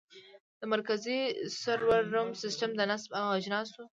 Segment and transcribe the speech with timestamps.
[0.59, 1.19] د مرکزي
[1.61, 3.81] سرور روم سیسټم د نصب او اجناسو